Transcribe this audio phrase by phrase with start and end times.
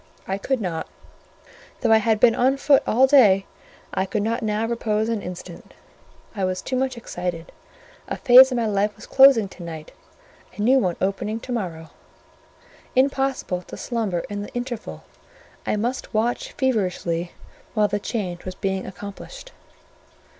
[0.27, 0.87] I could not;
[1.81, 3.45] though I had been on foot all day,
[3.93, 5.75] I could not now repose an instant;
[6.35, 7.51] I was too much excited.
[8.07, 9.91] A phase of my life was closing to night,
[10.57, 11.91] a new one opening to morrow:
[12.95, 15.03] impossible to slumber in the interval;
[15.67, 17.33] I must watch feverishly
[17.75, 19.51] while the change was being accomplished.